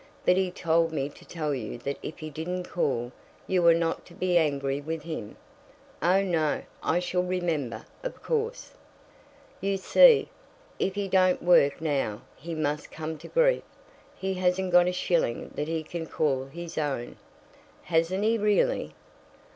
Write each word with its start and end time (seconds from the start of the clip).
But 0.25 0.35
he 0.35 0.49
told 0.49 0.91
me 0.91 1.09
to 1.09 1.23
tell 1.25 1.53
you 1.53 1.77
that 1.77 1.99
if 2.01 2.17
he 2.17 2.31
didn't 2.31 2.63
call, 2.67 3.11
you 3.45 3.61
were 3.61 3.75
not 3.75 4.03
to 4.07 4.15
be 4.15 4.35
angry 4.35 4.81
with 4.81 5.03
him." 5.03 5.37
"Oh, 6.01 6.23
no; 6.23 6.63
I 6.81 6.97
shall 6.97 7.21
remember, 7.21 7.85
of 8.01 8.23
course." 8.23 8.71
"You 9.59 9.77
see, 9.77 10.29
if 10.79 10.95
he 10.95 11.07
don't 11.07 11.43
work 11.43 11.81
now 11.81 12.23
he 12.35 12.55
must 12.55 12.89
come 12.89 13.19
to 13.19 13.27
grief. 13.27 13.61
He 14.15 14.33
hasn't 14.33 14.71
got 14.71 14.87
a 14.87 14.91
shilling 14.91 15.51
that 15.53 15.67
he 15.67 15.83
can 15.83 16.07
call 16.07 16.45
his 16.45 16.79
own." 16.79 17.17
"Hasn't 17.83 18.23
he 18.23 18.39
really?" 18.39 18.95